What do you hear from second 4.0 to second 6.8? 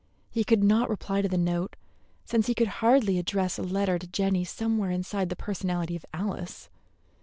Jenny somewhere inside the personality of Alice.